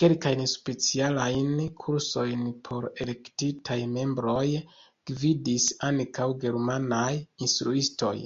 Kelkajn 0.00 0.42
specialajn 0.50 1.48
kursojn 1.84 2.44
por 2.68 2.86
elektitaj 3.06 3.78
membroj 3.96 4.46
gvidis 5.12 5.68
ankaŭ 5.90 6.30
germanaj 6.48 7.10
instruistoj. 7.18 8.16